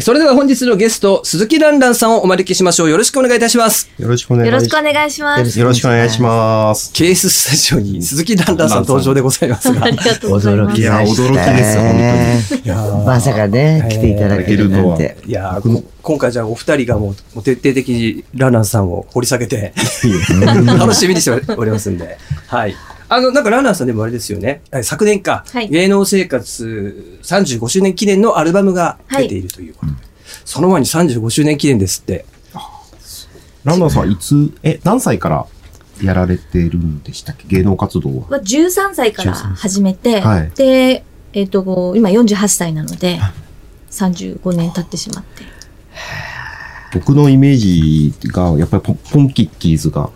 [0.00, 2.90] それでは本日のゲスト、鈴木蘭蘭さんをお招きしましょう。
[2.90, 3.90] よろしくお願いいたします。
[3.98, 5.58] よろしくお願いよろしくお願いします。
[5.58, 6.92] よろしくお願いします。
[6.92, 9.84] ケーススタジオに鈴木蘭蘭さん登場でございますが。
[9.84, 10.80] ありがとうございます。
[10.80, 11.16] いや、驚き
[11.56, 11.96] です、本
[12.64, 13.04] いやー当に。
[13.06, 15.16] まさかね、来ていただけるなんて。
[15.26, 15.60] いや
[16.02, 19.74] 今回じゃあお二人がもうもう徹底的にランランさんを掘り下げて
[20.78, 22.16] 楽しみにしておりますんで。
[22.46, 22.74] はい。
[23.08, 24.62] あの、なんかランランさんでもあれですよね。
[24.72, 29.98] え昨年か、はい芸能生活35周年記念のアルバムが出ているということで。
[30.44, 32.24] その前に35周年記念ですって。
[33.64, 35.46] ランナーさん、いつ、え、何歳から
[36.02, 37.46] やられてるんでしたっけ？
[37.48, 38.38] 芸能活動は。
[38.38, 43.20] は13歳から始めて、はいで、えっ、と、今48歳なので、
[43.90, 45.42] 35年経ってしまって。
[46.94, 50.10] 僕のイメージが、やっぱりポポンキッキーズが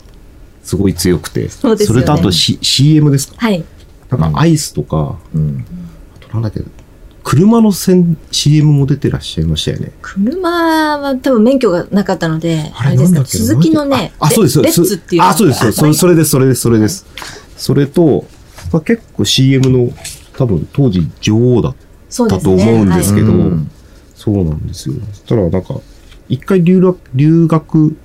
[0.62, 1.48] すごい強くて。
[1.48, 3.34] そねれとあと、C、CM ですか？
[3.38, 3.64] はい。
[4.10, 5.64] なんかアイスとか、うん。
[6.20, 6.60] あとなんだっけ、
[7.24, 9.92] 車の線 CM も出てらっしゃいましたよね。
[10.02, 15.22] 車は多分免許がなかったので、ああれれですか、なんだっけ鈴木のね、あ、あそうです、そうレでっていう。
[15.22, 17.06] あ、そうです、それそれです、それです、それです。
[17.56, 18.26] それと、
[18.72, 19.92] まあ、結構 CM の、
[20.36, 21.74] 多分当時女王だっ
[22.28, 23.70] たと思うんですけど、うん
[24.14, 24.94] そうなんですよ。
[25.12, 25.74] そしたらなんか、
[26.28, 27.96] 一回留学、留学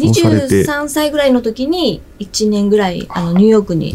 [0.00, 3.92] 23歳ぐらいの時に1年ぐらいあのニューヨークに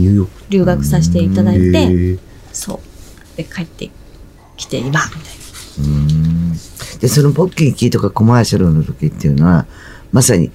[0.50, 2.20] 留学させていただいへて、ー
[2.53, 3.38] そう。
[3.38, 3.89] で、帰って
[4.58, 5.36] きて今、みたい
[5.80, 6.53] うん
[7.00, 9.66] で、そのポッキーキーとかコマーシャルの時っていうのは、
[10.11, 10.52] まさに、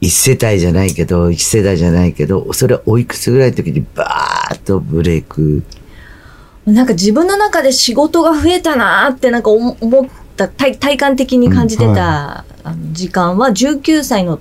[0.00, 5.62] 一世帯じゃないけど、一世代じゃないけど、それはおいくつぐらいの時にバーッとブレイク？
[6.66, 6.72] な。
[6.74, 10.06] なんか自分の中で仕事が増えたなーってなんか思思っ
[10.36, 14.40] た、体体感的に感じてうんた、あの時間は19歳の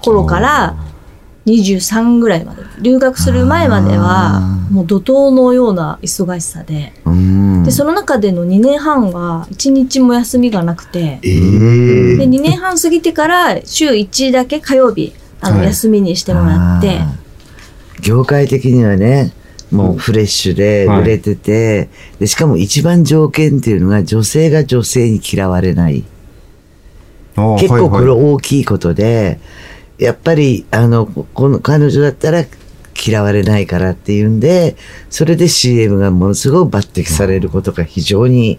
[0.00, 0.76] 頃から
[1.46, 2.62] 23ぐらいまで。
[2.80, 7.64] 留学する前までは、もう怒涛のような忙しさで、うん。
[7.64, 12.16] で、その中での2年半は1日も休みがなくて、えー。
[12.18, 15.66] で、2年半過ぎてから週1だけ火曜日、あの、はい。
[15.66, 18.00] 休みにしてもらって、あー。
[18.02, 19.32] 業界的にはね、
[19.72, 21.88] もうフレッシュで売れてて、
[22.20, 26.04] でしかも一番条件っていうのが女性が女性に嫌われない。
[27.36, 29.38] 結構これ大きいことで、
[29.98, 32.44] やっぱり、あの、この彼女だったら
[33.06, 34.76] 嫌われないからっていうんで、
[35.10, 38.58] それで CM がものすごく抜擢されることが非常に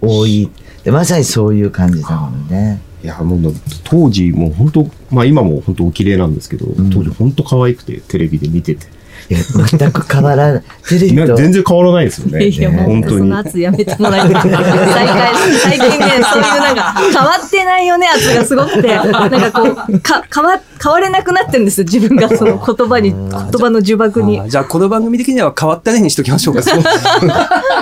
[0.00, 0.50] 多い。
[0.84, 2.80] でまさにそういう感じだもんね。
[3.02, 3.54] いや、もう、
[3.84, 8.86] 当時、もう本当、まあ今も本当お綺麗なんですけど、ん当時本当可愛くて、テレビで見てて。
[9.30, 9.40] いや、
[9.78, 10.62] 全く変わらない。
[10.88, 11.36] テレビねと。
[11.36, 12.46] 全然変わらないですよね。
[12.46, 13.38] いや、もう、本当にその。
[13.38, 14.42] 圧やめてもらいたい。
[14.42, 26.62] 最近、最近ね、そういうなんか、変わってないよね圧がすごくて、なんかこう、か、変わ、変われなくなってるんですよ、自分がその言葉に、言葉の呪縛にじゃあこの番組的には変わったねにしときましょうか。
[26.62, 26.82] そう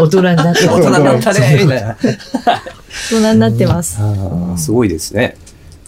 [0.01, 1.97] 大人になって大人になったね、みたいな。
[3.13, 4.01] 大人になってます。
[4.57, 5.37] すごいですね。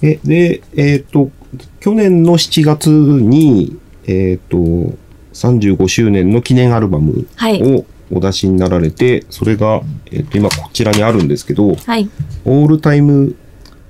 [0.03, 1.31] え、で、えっ、と、
[1.81, 3.77] 去年の7月に、
[4.07, 4.93] えっ、と、
[5.39, 12.09] 35周年の記念アルバムはいをお出しになられて、それが、えっ、と、今こちらにあるんですけど、はい。
[12.47, 13.37] オールタイム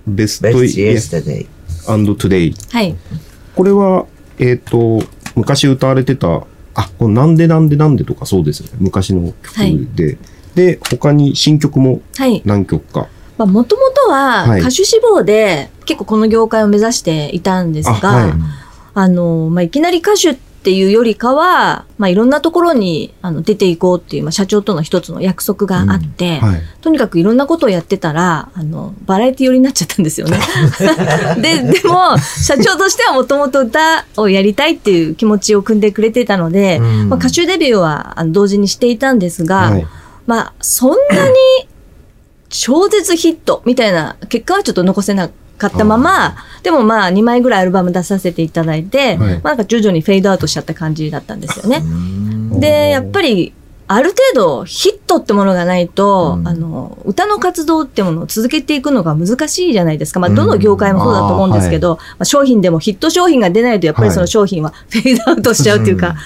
[0.07, 1.47] ベスト Best イ Yesterday。
[1.89, 2.53] and Today。
[2.73, 2.97] はい。
[3.55, 4.07] これは、
[4.39, 5.01] えっ、と、
[5.37, 6.43] 昔歌われてた、
[6.75, 8.73] あ、このなんでなんでなんでとかそうですよね。
[8.81, 10.05] 昔の曲で。
[10.05, 10.19] はい
[10.55, 12.43] で、他に新曲もはい。
[12.45, 13.07] 何曲か。
[13.37, 18.33] まあ、もともとははい歌手志望で結構この業界を目指していたんですが、あはい
[18.95, 26.61] あの、まあ、いきなり歌手っていうよりかは、まあ、いろんなところにあの出ていこうっていう、まあ、社長との一つの約束があって、はい。
[26.81, 30.39] とにかくいろんなことをやってたら、あの、バラエティ寄りになっちゃったんですよね。
[31.41, 39.87] で、でも、社長としてはもともと歌をやりたいっていう気持ちを組んでくれてたので、うんまあ、歌手デビューはあの同時にしていたんですが、はい。
[40.27, 41.35] まあ、そんなに
[42.49, 49.41] 超絶ヒットみたいな結果はちょっと残せなかったまま、でもまあ2枚ぐらいアルバム出させていただいて、はい。
[49.41, 51.83] まあなんか徐々にフェードアウトしちゃった感じだったんですよね。
[51.85, 52.61] うん。
[52.61, 53.53] で、やっぱり、
[53.91, 56.49] ある程度ヒットってものがないと、うん。
[56.49, 60.21] あの、歌の活動ってものを続けていくのが難しいじゃないですか。
[60.21, 66.17] まあ、どの業界もそうだと思うんですけど、まあ、商品でもヒット商品が出ないと、やっぱりその商品は フェードアウトしちゃうっていうか、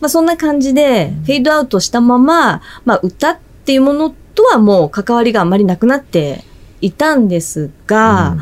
[0.00, 6.44] まあ、そんな感じで、フェードアウトしたまま、まあ、歌っていうものとはもう関わりがあまりなくなって
[6.80, 8.36] いたんですが、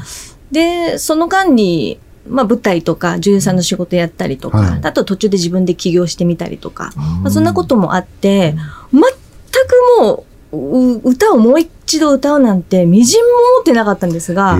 [0.56, 4.81] で、その間に、まあ、舞台とか女優さんの仕事やったりとか、はい。
[4.85, 8.55] あと途中で自分で起業してみたりとか、まあ、そんなこともあって、
[8.91, 14.58] 全くもう、う歌をもう一度歌うなんて、みじんも思ってなかったんですが、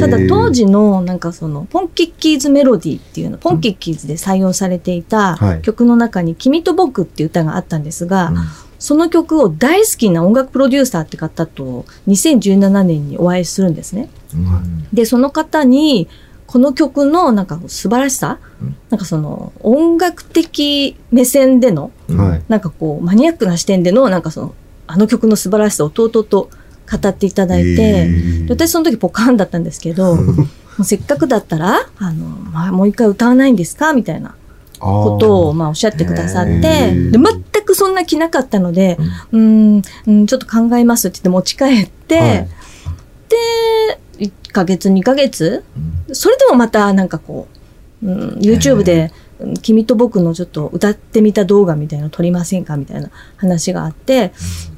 [0.00, 5.62] ただ当時のなんかそのポンキッキーズメロディーっていうの、ポンキッキーズで採用されていたはい。
[5.62, 8.32] 曲の中に君と僕っていう歌があったんですが、
[8.78, 14.08] その曲を大好きな音楽プロデューサーって方と2017年にお会いするんですね。
[14.92, 16.08] で、その方に、
[16.46, 18.76] この曲のなんか素晴らしさ、うん。
[18.88, 22.42] なんかその音楽的目線での、はい。
[22.48, 24.54] なんかこうマニアックな視点での、なんかその、
[24.86, 26.48] あの曲の素晴らしさをとうとうと
[26.90, 28.08] 語っていただいて、
[28.48, 30.46] 私その時ポカーンだったんですけど、も
[30.78, 33.92] うせっかくだったら、あの、まあ、もう一回歌わないんですか？
[33.92, 34.34] みたいな
[34.78, 37.47] ことを、まあ、おっしゃってくださって、で、全く
[37.78, 38.96] そんな気なかったので、
[39.32, 42.48] うーん、うん、ちょっと考えますって言って持ち帰って、はい。
[44.18, 45.64] で、1ヶ月、2ヶ月、
[46.12, 47.48] それでもまたなんかこ
[48.02, 49.28] う、うん、YouTube で、うん
[49.62, 54.32] 君と僕のちょっと歌ってみた動画みたいなの撮りませんかみたいな話があって、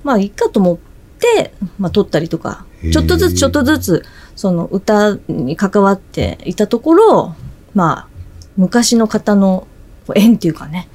[0.04, 0.78] まあいいかと思っ
[1.18, 4.04] て、まあ撮ったりとかちょっとずつちょっとずつ、
[4.36, 7.34] その歌に関わっていたところ、
[7.74, 8.08] まあ、
[8.56, 9.66] 昔の方の
[10.14, 10.88] 縁っていうかね、はい。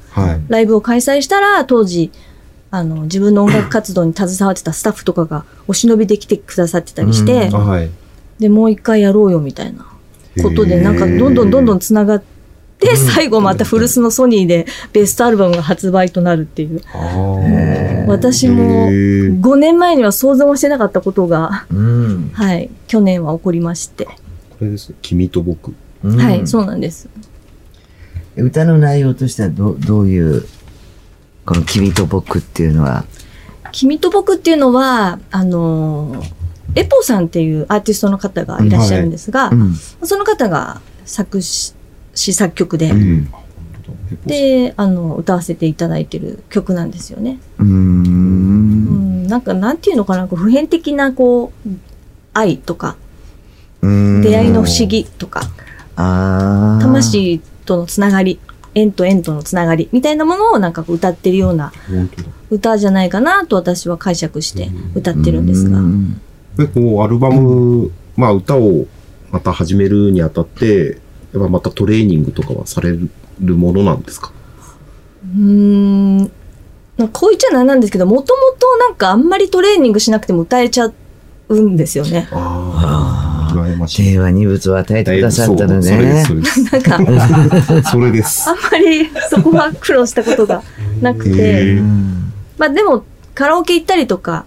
[0.47, 2.11] ライブを開催したら、当時、
[2.71, 7.89] あの、自分の音楽活動に携わってたスタッフとかがお忍びで来てくださってたりして、うんはい。
[8.39, 9.85] で、もう一回やろうよみたいな
[10.41, 12.23] ことで、なんかどんどんどんどんつながっ
[12.79, 16.81] て、最後また古巣のソニーでベストアルバムが発売となるっていう。
[18.07, 22.31] 私もへー5年前には想像もしてなかったことが、うん。
[22.33, 24.05] はい、去年は起こりまして。
[24.05, 24.11] こ
[24.61, 24.95] れですね。
[25.01, 25.73] 君と僕。
[26.03, 27.07] うんはい、そうなんです。
[28.37, 30.45] 歌の内容としてはどどういう、
[31.45, 33.05] この君と僕っていうのは、
[33.71, 36.23] 君と僕っていうのは、あの、
[36.75, 39.75] エポさんっていうアーティストの方がいらっしゃるんですが、うん。
[39.75, 41.73] その方が作詞、
[42.13, 43.31] 詩作曲で、うん。
[44.25, 47.39] で、あの、歌わせていただいてる曲なんですよね。
[47.59, 51.69] うんん、なんか、なんていうのかな、こう普遍的な、こう、
[52.33, 52.97] 愛とか、
[53.81, 54.87] うん出会いの不思。
[54.87, 55.41] 議とか。
[55.95, 58.39] 魂とのつながり、
[58.73, 61.73] 縁と縁とのつながりみたいなものをなんか歌ってるような。
[62.51, 65.81] 歌じゃないかなと私は解釈して歌ってるんですがう。
[65.81, 66.21] ん
[66.57, 68.85] で、こう、アルバム、まあ、歌を
[69.31, 70.99] また始めるにあたって、
[71.33, 73.09] やっぱまたトレーニングとかはされる
[73.55, 74.31] ものなんですか？
[75.23, 76.31] うーん。
[77.11, 80.93] こう言っちゃなんなんですけど、もともとなんかあんまりトレーニングしなくても歌えちゃ
[81.49, 82.29] うんですよね。
[82.31, 83.24] あ。
[83.87, 86.33] 平和に物を与えてくださったのそうそれでねす、そ。
[86.33, 86.63] れです。
[86.73, 88.53] なんか、それですあ。
[88.53, 90.61] んまりそこは苦労したことが
[91.01, 91.81] なくへて。
[92.57, 93.03] まあでも、
[93.33, 94.45] カラオケ行ったりとか、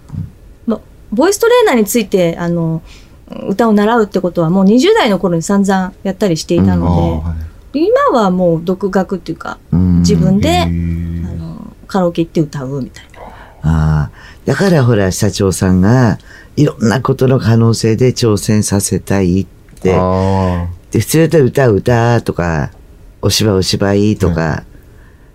[0.65, 0.79] まあ、
[1.11, 2.81] ボイストレーナーについて、あの、
[3.47, 13.21] 歌を習うってことはもう20代の頃に散々やったりしていたあーのはいで、今はもう独学っていうか、うん自分で、へあーの、カラオケ行って歌うみたいな。
[13.21, 14.11] ああ。
[14.45, 16.17] だからほら、社長さんが、
[16.55, 19.45] いろんなことの可能性で挑戦させたいっ
[19.81, 19.93] て。
[19.95, 22.71] あで、普通だったら歌う歌とか、
[23.21, 24.63] お芝居お芝居とか、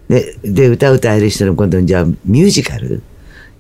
[0.08, 3.02] で、で、歌う歌える人の今度じゃあミュージカル？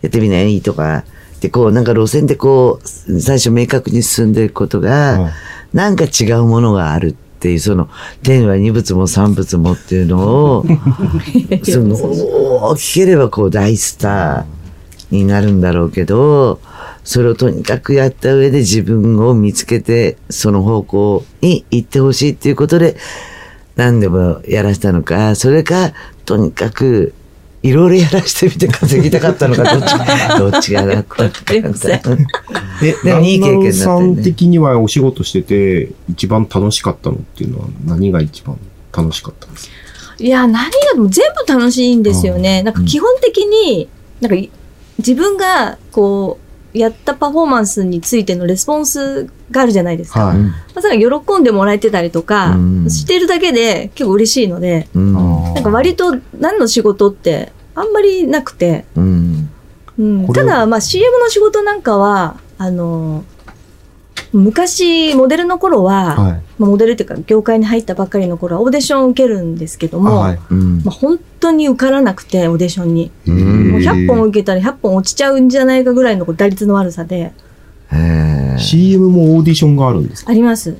[0.02, 0.60] やってみない？
[0.60, 1.04] とか、
[1.40, 5.32] で、こう、なんか路線でこう、最初明確に進んでいくことが、はい
[5.74, 7.88] なんか違うものがあるっていう、その、
[8.22, 10.18] 天は二物も三物もっていうの
[10.60, 10.64] を、
[11.64, 11.96] その、
[12.70, 16.60] 大きければこう大スターになるんだろうけど、
[17.04, 22.96] それをとにかくやった上で自分を見つけて、その方向に行ってほしいっていうことで、
[23.76, 25.92] 何でもやらしたのか、それか、
[26.24, 27.12] とにかく、
[27.62, 29.94] いろいろやらしてみて稼ぎたかったのか、どっち、
[30.38, 31.36] どっちがだったのか。
[31.46, 32.00] すいません
[32.80, 33.72] で、でもいい経験だったよね。
[33.72, 38.58] さん的にはお仕事してて、一番楽しかったのっていうのは何が一番
[38.96, 39.74] 楽しかったんですか？
[40.18, 42.62] いや、何がでも全部楽しいんですよね。
[42.62, 43.88] なんか基本的に、
[44.20, 44.50] なんかい
[44.98, 46.43] 自分がこう、
[46.74, 50.26] やったパフォーマンスについてのレスポンスがあるじゃないですか。
[50.26, 55.12] はいうんまさか喜んでもらえてたりとかうん、してるだけで結構嬉しいので、うん。
[55.12, 59.50] なんか割と何の仕事ってあんまりなくて、うん。
[59.96, 63.24] うん、ただ、まあ CM の仕事なんかは、あの、
[64.32, 66.42] 昔、モデルの頃は、はい。
[66.64, 70.38] まあモデルっていうか業界に入ったばっかりの頃はオーディション受けるんですけども、はい。
[70.50, 73.10] うんまあ、本当に受からなくて、オーディションに。
[73.26, 77.32] うんもう100本受けたら100本落ちちゃうんじゃないかぐらいの打率の悪さで、
[78.58, 80.30] CM もオーディションがあるんですか？
[80.30, 80.76] あります。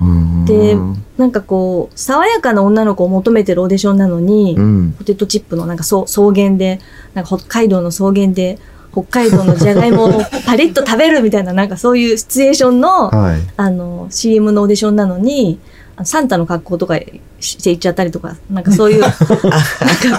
[0.00, 0.76] うんで
[1.16, 4.92] なんかこう、爽やかな女の子を求めてるオーディションなのに、うん。
[4.98, 6.80] ポテトチップのなんかそう草原で、
[7.14, 8.58] なんか北海道の草原で、
[8.94, 13.40] 北海道のじゃがいもをパリッと食べるみたいな、なんかそういうシチュエーションの、はい。
[13.56, 15.58] あの、CM のオーディションなのに、
[16.04, 16.98] サンタの格好とか
[17.40, 19.18] していっちゃったりとか、なんかそういう、 なんか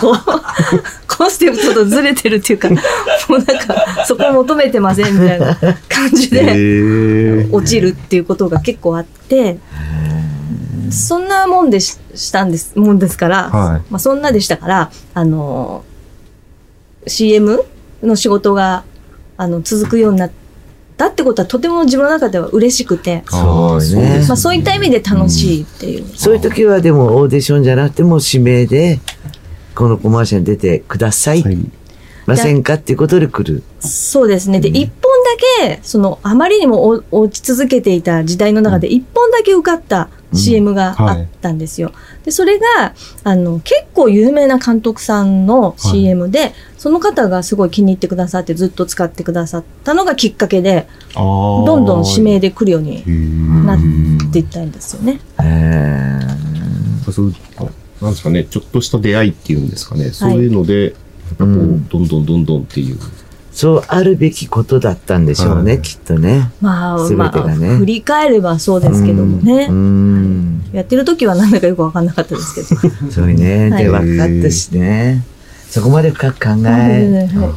[0.01, 0.15] こう、
[1.08, 2.75] コンセプトとずれてるっていうか、も
[3.29, 5.55] うなんか、そこ求めてませんみたいな
[5.89, 9.58] 感じへで、ー落ちるっていうことが結構あって、
[10.91, 13.82] そんなもんでししたんです、もんですから、はい。
[13.89, 15.84] まあそんなでしたから、あの、
[17.08, 17.63] CM
[18.02, 18.84] の仕事が
[19.38, 20.32] あの続くようになっ
[20.98, 24.24] たってことはとても自分の中では嬉しくて、そうね。
[24.28, 26.06] まあ、そういった意味で楽しいっていう。
[26.16, 29.00] そういう時はでもオーディションじゃなくても指名で、
[29.75, 31.44] このコマーシャルに出てください。
[31.44, 31.58] はい。
[32.25, 33.64] ませんかっていうことで来る。
[33.80, 34.60] そうですね。
[34.60, 35.12] で、一本
[35.62, 41.92] だけ、その、あまりにもお落ち続けていた時代の中で、一本だけ受かった CM があったんですよ。
[42.24, 53.04] で、それが、あの、結構有名な監督さんの CM で、その方がすごい気に入ってくださって、ずっと使ってくださったのがきっかけで、どどんどん指名で来るように
[53.65, 53.80] なっ
[54.32, 55.20] ていったんですよね。
[58.01, 60.96] なんですかね、ちょっとした出会いっていうんですかね、そういうので、
[61.39, 61.88] なんかこう、うん。
[61.88, 63.00] どんどんどんどんっていう。
[63.56, 66.52] そうあるべきことだったんでしょうね、はいきっとね。
[66.60, 69.70] まあ、全てまあ、がね振り返ればそうですけどもね。
[70.74, 73.12] やってる時はなんだかよくわかんなかったですけど。
[73.12, 73.70] そうね。
[73.70, 75.24] はいで、分かったしね。
[75.70, 76.56] そこまで深く考え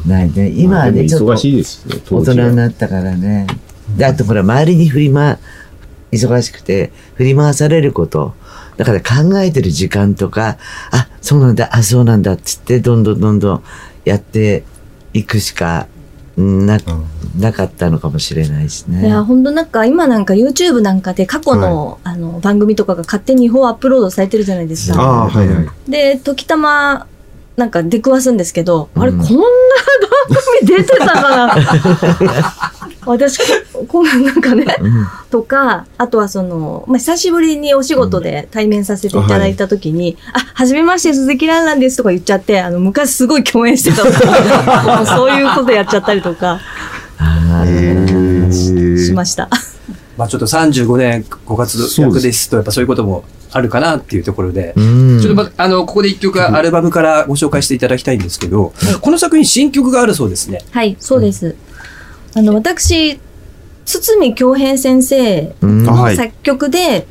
[0.07, 0.49] ないね。
[0.55, 3.47] 今はね、ちょっと忙しいですね、大人になったからね。
[3.97, 5.37] で、あとほら、周りに振り回、
[6.13, 8.33] 忙しくて、振り回されること。
[8.77, 10.57] だから考えてる時間とか、
[10.91, 13.63] あ、そうなんだ、あ、そうなんだって言って、どんどんどんどん
[14.05, 14.63] やって
[15.13, 15.87] いくしか、
[16.37, 16.79] な、
[17.37, 19.07] なかったのかもしれないしね。
[19.07, 25.01] いや、本当なんか今なんか YouTube なんかで過去の,、あの番組とかが勝手に違法アップロードされてるじゃないですか。
[25.01, 25.91] はいはい。
[25.91, 27.07] で、時たま
[27.57, 29.43] なんか出くわすんですけど、あれ、うんこんな
[30.29, 31.55] 番組出てたかな？
[33.05, 33.39] 私、
[33.87, 35.07] こんなんかね、うん。
[35.31, 44.03] とか、あとはその、まあ、久しぶりにお仕事で対面させていただいたときに、あ、はじめまして、鈴木蘭蘭ですとか言っちゃって、あの、昔すごい共演してた。
[44.03, 46.59] とか、そういうことやっちゃったりとか
[48.51, 49.49] しました。
[50.19, 53.23] まあちょっと35年ご活そうです躍ですと、やっぱそういうことも
[53.53, 60.61] あるかなっていうところで、うんちょっとまあの、ここで一曲アルバムからご紹介していただきたいんですけど、この作品新曲があるそうですね。
[60.71, 61.55] はい、そうです。
[62.35, 63.17] あの、私、
[63.85, 67.07] 堤京平先生うんの作曲で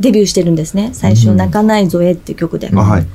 [0.00, 0.90] デビューしてるんですね。
[0.94, 2.70] 最初、泣かないぞえっていう曲で。
[2.72, 3.06] あはい。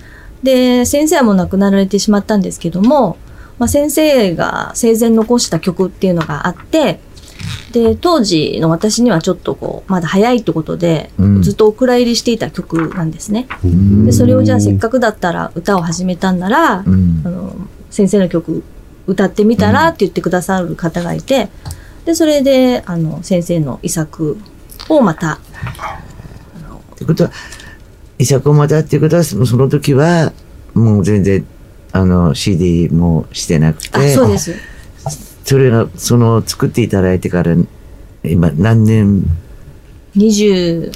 [0.44, 3.18] で、先生はもう亡くなられてしまったんですけども、
[3.58, 7.00] まあ、先生が生前残した曲っていうのがあって、
[7.72, 11.42] で、当時の私にはちょっとこう、まだ早いってことで、うん。
[11.42, 13.48] ずっとお蔵入りしていた曲なんですね。
[13.68, 14.06] ん。
[14.06, 17.22] で、それをじゃあせっかくだったら歌を始めたんなら、うん。
[17.26, 17.56] あの
[17.90, 18.64] 先生の曲
[19.08, 21.50] 歌ってみたらって言ってくださる方がいて、
[22.06, 24.38] でそれであの先生の遺作
[24.90, 25.38] をまたっ
[26.98, 27.32] てことは、
[28.18, 30.32] 医者コマだっていうことは、そのその時は、
[30.74, 31.46] もう全然、
[31.92, 34.56] あの、CD もしてなくて、あそうです
[35.44, 37.56] それが、その、作っていただいてから、
[38.24, 39.26] 今、何年、
[40.16, 40.92] 20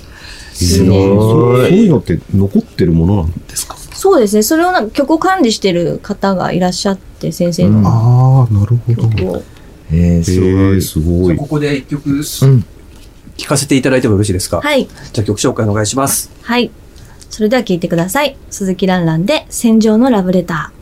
[0.53, 0.97] すごい。
[1.15, 1.69] ごい。
[1.69, 3.75] そういうのって残ってるものなんですか？
[3.77, 4.43] そうですね。
[4.43, 7.81] それをなんか曲を管理してる方がいらっしゃって先生の。
[7.87, 9.09] ああ、なるほど。
[9.09, 9.43] 曲を、
[9.91, 10.49] えー、すごい。
[10.49, 11.35] えー、すごい。
[11.35, 12.65] ここで一曲うん。
[13.37, 14.61] 聴かせていただいてもよろしいですか？
[14.61, 14.87] はい。
[15.13, 16.31] じゃあ曲紹介お願いします。
[16.43, 16.69] はい。
[17.29, 18.37] それでは聴いてください。
[18.51, 20.76] 鈴木蘭蘭で「戦場のラブレター」